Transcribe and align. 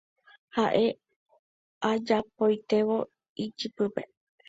ha'e 0.55 0.85
ajapaitévo 1.91 2.97
ijypýpe 3.43 4.01